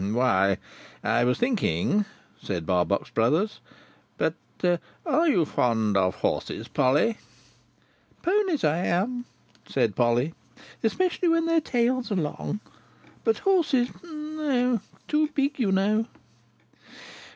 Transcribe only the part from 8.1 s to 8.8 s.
"Ponies, I